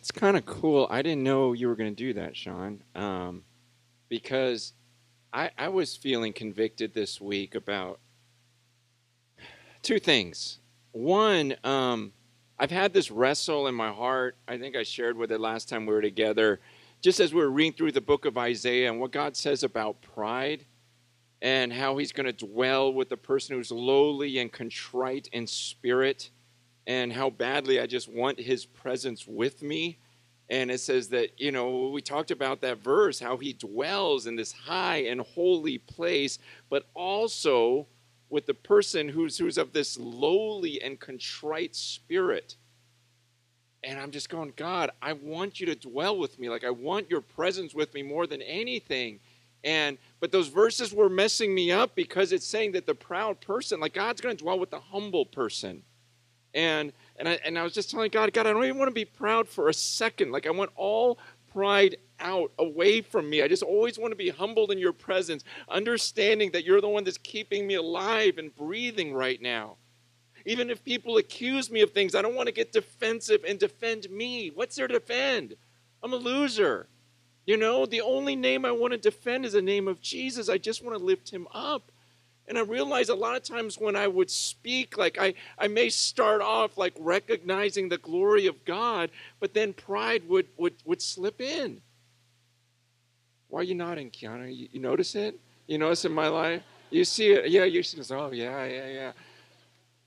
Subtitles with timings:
[0.00, 0.86] That's kind of cool.
[0.88, 3.44] I didn't know you were going to do that, Sean, um,
[4.08, 4.72] because
[5.30, 8.00] I, I was feeling convicted this week about
[9.82, 10.58] two things.
[10.92, 12.14] One, um,
[12.58, 14.38] I've had this wrestle in my heart.
[14.48, 16.60] I think I shared with it last time we were together,
[17.02, 20.00] just as we were reading through the book of Isaiah and what God says about
[20.00, 20.64] pride
[21.42, 26.30] and how he's going to dwell with the person who's lowly and contrite in spirit
[26.86, 29.98] and how badly I just want his presence with me.
[30.48, 34.34] And it says that, you know, we talked about that verse, how he dwells in
[34.34, 36.38] this high and holy place,
[36.68, 37.86] but also
[38.30, 42.56] with the person who's, who's of this lowly and contrite spirit.
[43.84, 46.48] And I'm just going, God, I want you to dwell with me.
[46.48, 49.20] Like, I want your presence with me more than anything.
[49.62, 53.80] And but those verses were messing me up because it's saying that the proud person,
[53.80, 55.82] like God's going to dwell with the humble person.
[56.54, 58.94] And and I and I was just telling God, God, I don't even want to
[58.94, 60.32] be proud for a second.
[60.32, 61.18] Like I want all
[61.52, 63.42] pride out away from me.
[63.42, 67.04] I just always want to be humbled in your presence, understanding that you're the one
[67.04, 69.76] that's keeping me alive and breathing right now.
[70.46, 74.08] Even if people accuse me of things, I don't want to get defensive and defend
[74.10, 74.50] me.
[74.54, 75.56] What's there to defend?
[76.02, 76.88] I'm a loser.
[77.46, 80.48] You know, the only name I want to defend is the name of Jesus.
[80.48, 81.90] I just want to lift him up.
[82.50, 85.88] And I realized a lot of times when I would speak, like I, I may
[85.88, 91.40] start off like recognizing the glory of God, but then pride would, would, would slip
[91.40, 91.80] in.
[93.50, 94.52] Why are you nodding, Kiana?
[94.52, 95.38] You, you notice it?
[95.68, 96.62] You notice in my life?
[96.90, 97.50] You see it?
[97.50, 98.10] Yeah, you see it.
[98.10, 99.12] Oh, yeah, yeah, yeah.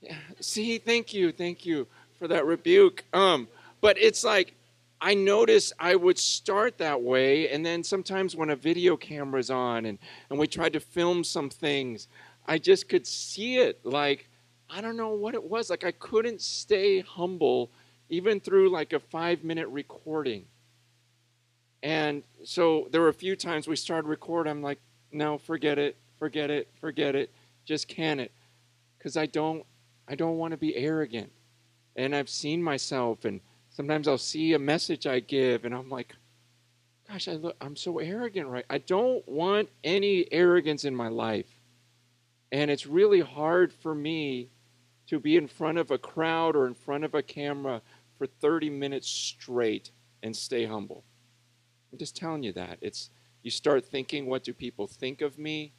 [0.00, 0.16] Yeah.
[0.40, 1.86] See, thank you, thank you
[2.18, 3.04] for that rebuke.
[3.12, 3.46] Um,
[3.80, 4.54] but it's like
[5.00, 9.84] I noticed I would start that way, and then sometimes when a video camera's on
[9.84, 9.98] and,
[10.28, 12.08] and we tried to film some things,
[12.46, 14.28] I just could see it like,
[14.68, 15.70] I don't know what it was.
[15.70, 17.70] Like I couldn't stay humble
[18.08, 20.44] even through like a five minute recording.
[21.82, 24.50] And so there were a few times we started recording.
[24.50, 24.78] I'm like,
[25.10, 27.30] no, forget it, forget it, forget it.
[27.64, 28.32] Just can it.
[28.98, 29.64] Because I don't
[30.08, 31.30] I don't want to be arrogant.
[31.96, 33.40] And I've seen myself and
[33.72, 36.14] Sometimes I'll see a message I give and I'm like,
[37.08, 38.66] gosh, I look, I'm so arrogant, right?
[38.68, 41.46] I don't want any arrogance in my life.
[42.52, 44.50] And it's really hard for me
[45.06, 47.80] to be in front of a crowd or in front of a camera
[48.18, 49.90] for 30 minutes straight
[50.22, 51.02] and stay humble.
[51.90, 52.78] I'm just telling you that.
[52.82, 53.10] It's
[53.42, 55.72] you start thinking what do people think of me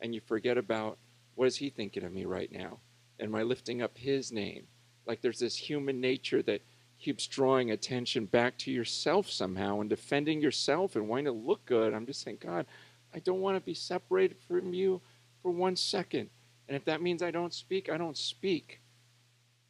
[0.00, 0.96] and you forget about
[1.34, 2.78] what is he thinking of me right now?
[3.20, 4.66] Am I lifting up his name?
[5.06, 6.62] Like there's this human nature that
[7.00, 11.92] keeps drawing attention back to yourself somehow and defending yourself and wanting to look good.
[11.92, 12.64] I'm just saying, God,
[13.12, 15.00] I don't want to be separated from you
[15.42, 16.30] for one second.
[16.68, 18.80] And if that means I don't speak, I don't speak.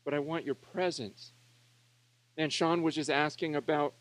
[0.05, 1.33] But I want your presence.
[2.37, 3.95] And Sean was just asking about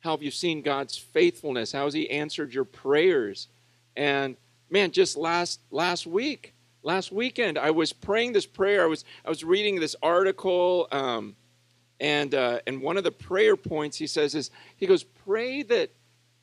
[0.00, 1.72] how have you seen God's faithfulness?
[1.72, 3.48] How has he answered your prayers?
[3.96, 4.36] And
[4.68, 8.82] man, just last last week, last weekend, I was praying this prayer.
[8.82, 10.88] I was I was reading this article.
[10.90, 11.36] Um,
[12.02, 15.90] and, uh, and one of the prayer points he says is, he goes, pray that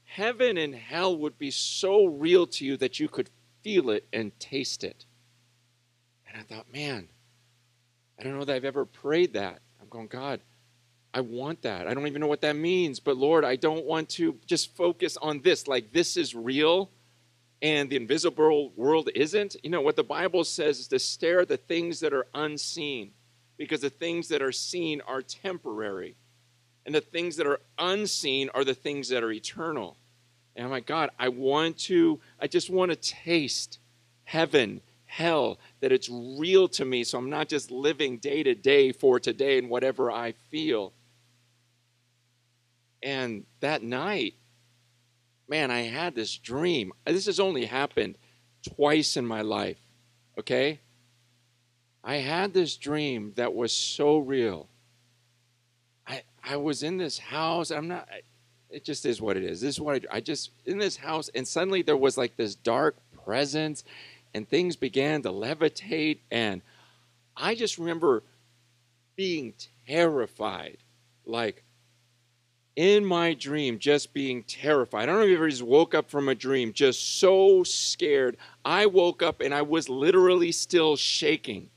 [0.05, 3.29] heaven and hell would be so real to you that you could
[3.63, 5.05] feel it and taste it.
[6.27, 7.07] And I thought, man,
[8.19, 9.59] I don't know that I've ever prayed that.
[9.81, 10.41] I'm going, God,
[11.13, 11.87] I want that.
[11.87, 15.17] I don't even know what that means, but Lord, I don't want to just focus
[15.17, 16.91] on this, like this is real
[17.61, 19.55] and the invisible world isn't.
[19.63, 23.11] You know, what the Bible says is to stare at the things that are unseen
[23.57, 26.15] because the things that are seen are temporary,
[26.85, 29.97] and the things that are unseen are the things that are eternal.
[30.59, 33.79] And I'm like, God, I want to, I just want to taste
[34.25, 38.91] heaven, hell, that it's real to me, so I'm not just living day to day
[38.91, 40.91] for today and whatever I feel.
[43.01, 44.33] And that night,
[45.47, 46.91] man, I had this dream.
[47.05, 48.17] This has only happened
[48.75, 49.79] twice in my life,
[50.37, 50.81] okay?
[52.03, 54.67] I had this dream that was so real.
[56.05, 57.71] I I was in this house.
[57.71, 58.09] I'm not.
[58.69, 59.61] It just is what it is.
[59.61, 62.55] This is what I, I just in this house, and suddenly there was like this
[62.55, 63.83] dark presence,
[64.33, 66.61] and things began to levitate, and
[67.35, 68.23] I just remember
[69.15, 69.53] being
[69.87, 70.77] terrified,
[71.25, 71.63] like
[72.75, 75.03] in my dream, just being terrified.
[75.03, 78.37] I don't know if you ever just woke up from a dream, just so scared.
[78.63, 81.69] I woke up and I was literally still shaking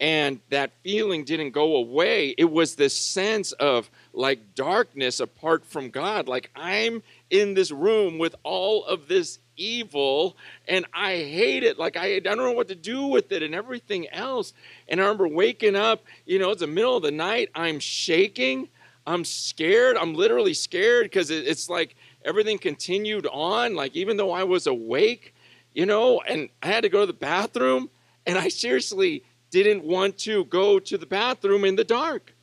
[0.00, 2.34] and that feeling didn't go away.
[2.38, 6.26] It was this sense of like darkness apart from God.
[6.26, 11.78] Like I'm in this room with all of this evil and I hate it.
[11.78, 14.54] Like I, I don't know what to do with it and everything else.
[14.88, 18.68] And I remember waking up, you know, it's the middle of the night, I'm shaking.
[19.06, 19.96] I'm scared.
[19.96, 23.74] I'm literally scared because it's like everything continued on.
[23.74, 25.34] Like, even though I was awake,
[25.72, 27.90] you know, and I had to go to the bathroom,
[28.26, 32.34] and I seriously didn't want to go to the bathroom in the dark.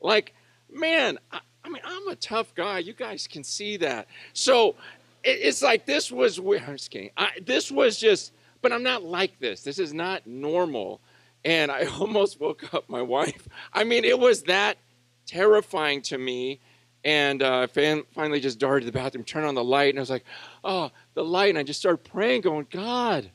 [0.00, 0.34] Like,
[0.72, 2.78] man, I, I mean, I'm a tough guy.
[2.78, 4.06] You guys can see that.
[4.32, 4.76] So
[5.22, 6.62] it, it's like this was weird.
[6.66, 7.10] I'm just kidding.
[7.16, 8.32] I, this was just,
[8.62, 9.62] but I'm not like this.
[9.62, 11.00] This is not normal.
[11.44, 13.48] And I almost woke up my wife.
[13.72, 14.78] I mean, it was that
[15.26, 16.60] terrifying to me.
[17.06, 20.08] And uh, finally just darted to the bathroom, turned on the light, and I was
[20.08, 20.24] like,
[20.64, 21.50] oh, the light.
[21.50, 23.30] And I just started praying, going, God,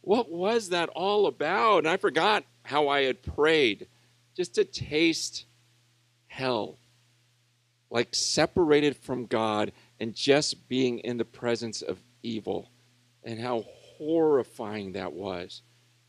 [0.00, 1.80] what was that all about?
[1.80, 3.88] And I forgot how I had prayed
[4.36, 5.44] just to taste
[6.28, 6.78] hell,
[7.90, 12.70] like separated from God and just being in the presence of evil,
[13.24, 13.64] and how
[13.98, 15.62] horrifying that was.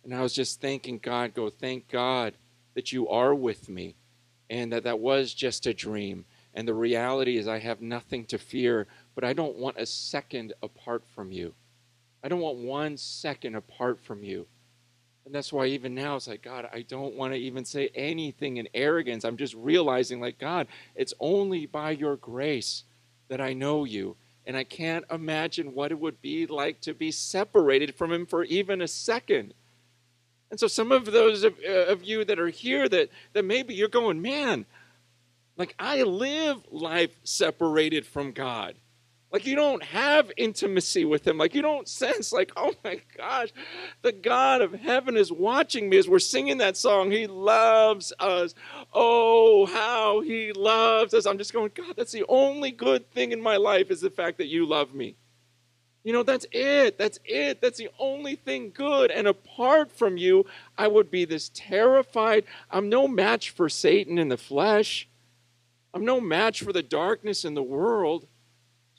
[0.04, 2.36] And I was just thanking God, go, thank God
[2.76, 3.96] that you are with me
[4.48, 6.26] and that that was just a dream.
[6.54, 8.86] And the reality is, I have nothing to fear,
[9.16, 11.56] but I don't want a second apart from you.
[12.24, 14.46] I don't want one second apart from you.
[15.32, 18.58] And that's why even now it's like, God, I don't want to even say anything
[18.58, 19.24] in arrogance.
[19.24, 22.84] I'm just realizing, like, God, it's only by your grace
[23.30, 24.18] that I know you.
[24.46, 28.44] And I can't imagine what it would be like to be separated from him for
[28.44, 29.54] even a second.
[30.50, 33.74] And so, some of those of, uh, of you that are here that, that maybe
[33.74, 34.66] you're going, man,
[35.56, 38.76] like I live life separated from God.
[39.32, 41.38] Like you don't have intimacy with him.
[41.38, 43.50] Like you don't sense like, oh my gosh,
[44.02, 47.12] the God of heaven is watching me as we're singing that song.
[47.12, 48.54] He loves us.
[48.94, 51.26] Oh, how he loves us.
[51.26, 54.38] I'm just going, God, that's the only good thing in my life is the fact
[54.40, 55.16] that you love me.
[56.04, 56.98] You know, that's it.
[56.98, 57.62] That's it.
[57.62, 59.12] That's the only thing good.
[59.12, 60.46] And apart from you,
[60.78, 62.46] I would be this terrified.
[62.72, 65.08] I'm no match for Satan in the flesh.
[65.94, 68.26] I'm no match for the darkness in the world.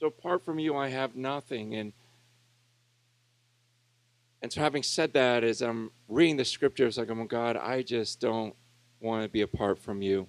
[0.03, 1.77] So apart from you, I have nothing.
[1.77, 1.93] And
[4.43, 8.19] and so having said that, as I'm reading the scriptures, like, oh God, I just
[8.19, 8.57] don't
[8.99, 10.27] want to be apart from you.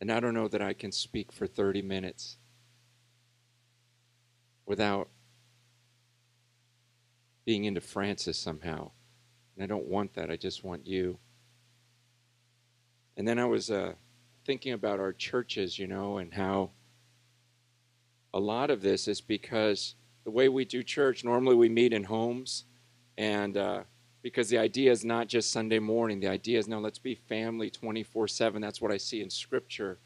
[0.00, 2.38] And I don't know that I can speak for 30 minutes
[4.66, 5.08] without
[7.44, 8.90] being into Francis somehow.
[9.54, 10.32] And I don't want that.
[10.32, 11.20] I just want you.
[13.16, 13.92] And then I was uh,
[14.44, 16.70] thinking about our churches, you know, and how
[18.34, 19.94] a lot of this is because
[20.24, 22.64] the way we do church, normally we meet in homes,
[23.18, 23.82] and uh,
[24.22, 27.70] because the idea is not just Sunday morning, the idea is no, let's be family
[27.70, 28.62] 24 7.
[28.62, 29.98] That's what I see in Scripture.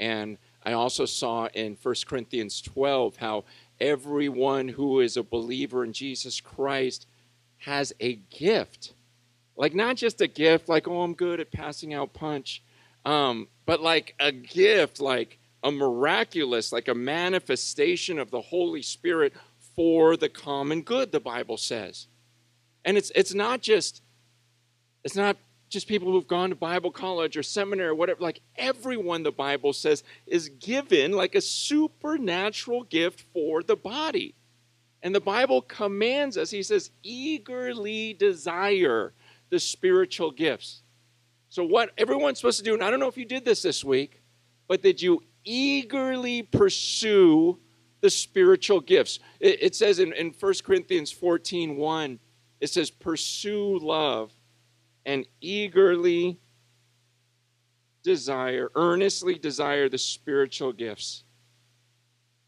[0.00, 3.44] And I also saw in 1 Corinthians 12 how
[3.78, 7.06] everyone who is a believer in Jesus Christ
[7.58, 8.94] has a gift.
[9.56, 12.62] Like, not just a gift, like, oh, I'm good at passing out punch,
[13.04, 19.32] um, but like a gift, like a miraculous, like a manifestation of the Holy Spirit
[19.76, 22.06] for the common good, the Bible says.
[22.84, 24.02] And it's, it's not just,
[25.04, 25.36] it's not
[25.68, 28.20] just people who've gone to Bible college or seminary or whatever.
[28.20, 34.34] Like everyone, the Bible says, is given like a supernatural gift for the body.
[35.02, 39.12] And the Bible commands us, he says, eagerly desire
[39.50, 40.82] the spiritual gifts.
[41.52, 43.84] So, what everyone's supposed to do, and I don't know if you did this this
[43.84, 44.22] week,
[44.68, 47.58] but did you eagerly pursue
[48.00, 49.18] the spiritual gifts?
[49.38, 52.18] It, it says in, in 1 Corinthians 14 1,
[52.62, 54.32] it says, pursue love
[55.04, 56.40] and eagerly
[58.02, 61.22] desire, earnestly desire the spiritual gifts.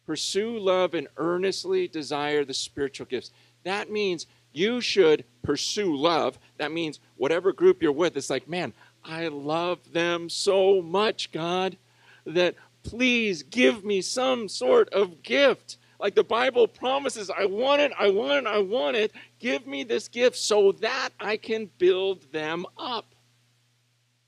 [0.06, 3.32] Pursue love and earnestly desire the spiritual gifts.
[3.64, 6.38] That means you should pursue love.
[6.56, 8.72] That means whatever group you're with, it's like, man,
[9.04, 11.76] I love them so much, God,
[12.24, 15.76] that please give me some sort of gift.
[16.00, 19.12] Like the Bible promises, I want it, I want it, I want it.
[19.38, 23.14] Give me this gift so that I can build them up.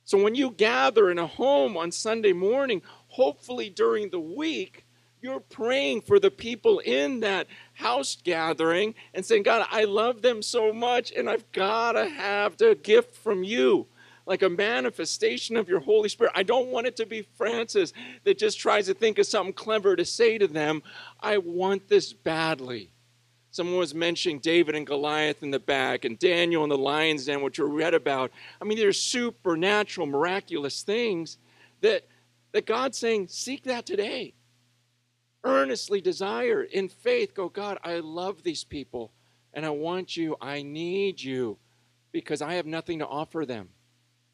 [0.04, 4.84] So when you gather in a home on Sunday morning, hopefully during the week,
[5.20, 10.42] you're praying for the people in that house gathering and saying, God, I love them
[10.42, 13.88] so much, and I've got to have the gift from you
[14.26, 16.32] like a manifestation of your Holy Spirit.
[16.34, 17.92] I don't want it to be Francis
[18.24, 20.82] that just tries to think of something clever to say to them.
[21.20, 22.90] I want this badly.
[23.52, 27.40] Someone was mentioning David and Goliath in the back and Daniel in the lion's den,
[27.40, 28.32] which we read about.
[28.60, 31.38] I mean, there's supernatural, miraculous things
[31.80, 32.04] that,
[32.52, 34.34] that God's saying, seek that today.
[35.44, 39.12] Earnestly desire in faith, go, God, I love these people
[39.54, 41.56] and I want you, I need you
[42.10, 43.68] because I have nothing to offer them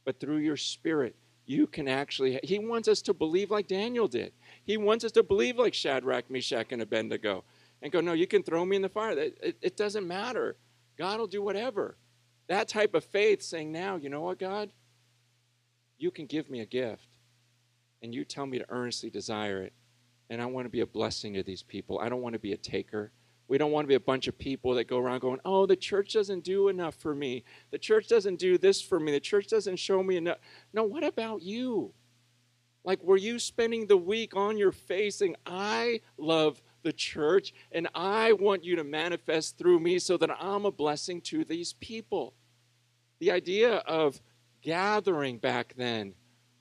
[0.05, 1.17] but through your Spirit,
[1.47, 4.33] you can actually, he wants us to believe like Daniel did.
[4.65, 7.45] He wants us to believe like Shadrach, Meshach, and Abednego
[7.83, 9.19] and go, no, you can throw me in the fire.
[9.19, 10.57] It, it, doesn't matter.
[10.97, 11.97] God will do whatever.
[12.49, 14.73] That type of faith saying, now, you know what, God?
[15.99, 17.19] You can give me a gift
[18.03, 19.73] and you tell me to earnestly desire it.
[20.31, 21.99] And I want to be a blessing to these people.
[21.99, 23.13] I don't want to be a taker.
[23.49, 25.77] We don't want to be a bunch of people that go around going, oh, the
[25.77, 27.45] church doesn't do enough for me.
[27.71, 29.13] The church doesn't do this for me.
[29.13, 30.39] The church doesn't show me enough.
[30.73, 31.93] No, what about you?
[32.85, 37.89] Like, were you spending the week on your face saying, I love the church and
[37.95, 42.35] I want you to manifest through me so that I'm a blessing to these people?
[43.21, 44.21] The idea of
[44.63, 46.15] gathering back then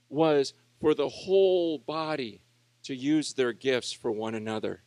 [0.10, 2.42] was for the whole body
[2.84, 4.84] to use their gifts for one another.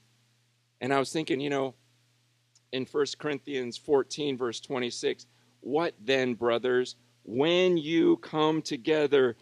[0.80, 1.74] And I was thinking, you know,
[2.74, 5.26] in 1 Corinthians 14, verse 26.
[5.60, 9.36] What then, brothers, when you come together,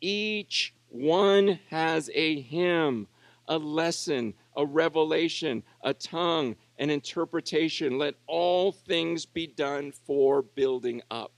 [0.00, 3.06] each one has a hymn,
[3.46, 7.98] a lesson, a revelation, a tongue, an interpretation.
[7.98, 11.32] Let all things be done for building up.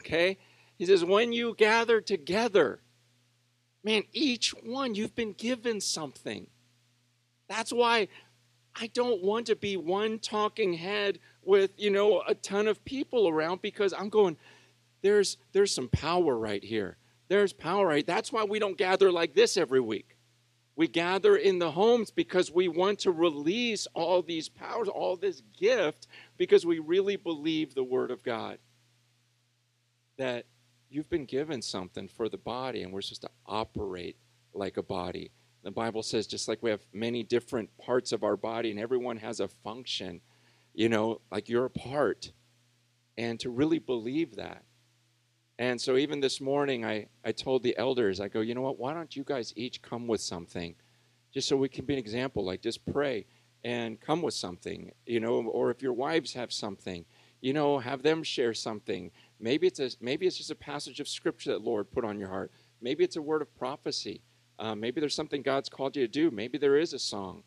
[0.00, 0.38] Okay?
[0.78, 2.80] He says, when you gather together,
[3.84, 6.46] man, each one, you've been given something.
[7.46, 8.08] That's why
[8.80, 13.28] I don't want to be one talking head with, you know, a ton of people
[13.28, 14.38] around because I'm going,
[15.02, 16.96] there's there's some power right here.
[17.28, 18.06] There's power right.
[18.06, 20.16] That's why we don't gather like this every week.
[20.76, 25.42] We gather in the homes because we want to release all these powers, all this
[25.58, 26.06] gift,
[26.38, 28.58] because we really believe the word of God.
[30.16, 30.46] That
[30.88, 34.16] you've been given something for the body, and we're supposed to operate
[34.54, 35.32] like a body.
[35.62, 39.18] The Bible says just like we have many different parts of our body and everyone
[39.18, 40.20] has a function,
[40.74, 42.32] you know, like you're a part.
[43.18, 44.64] And to really believe that.
[45.58, 48.78] And so even this morning, I, I told the elders, I go, you know what,
[48.78, 50.74] why don't you guys each come with something?
[51.34, 53.26] Just so we can be an example, like just pray
[53.62, 57.04] and come with something, you know, or if your wives have something,
[57.42, 59.10] you know, have them share something.
[59.38, 62.28] Maybe it's a, maybe it's just a passage of scripture that Lord put on your
[62.28, 62.52] heart.
[62.80, 64.22] Maybe it's a word of prophecy.
[64.60, 66.30] Uh, maybe there's something God's called you to do.
[66.30, 67.44] Maybe there is a song.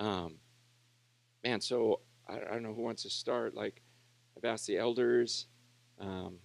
[0.00, 0.34] Um,
[1.44, 3.54] man, so I, I, don't know who wants to start.
[3.54, 3.82] Like,
[4.36, 5.46] I've asked the elders
[6.00, 6.38] um,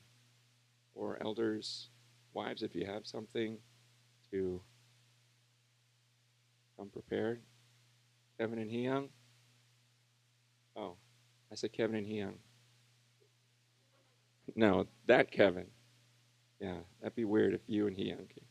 [0.94, 1.90] or elders'
[2.34, 3.58] wives if you have something
[4.30, 4.62] to
[6.78, 7.42] come prepared.
[8.40, 9.10] Kevin and Heyoung.
[10.76, 10.98] Oh,
[11.52, 12.36] I said Kevin and Heyoung.
[14.56, 15.66] No, that Kevin.
[16.60, 18.51] Yeah, that'd be weird if you and Heyoung came.